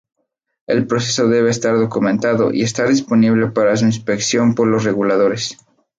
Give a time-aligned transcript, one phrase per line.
[0.65, 5.59] El proceso debe estar documentado y estar disponible para su inspección por los reguladores.